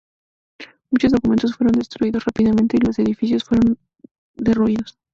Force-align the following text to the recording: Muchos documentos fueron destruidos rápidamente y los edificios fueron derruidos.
Muchos 0.89 1.11
documentos 1.11 1.53
fueron 1.55 1.73
destruidos 1.73 2.25
rápidamente 2.25 2.75
y 2.75 2.83
los 2.83 2.97
edificios 2.97 3.43
fueron 3.43 3.77
derruidos. 4.33 4.97